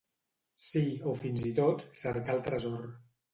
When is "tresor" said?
2.49-2.89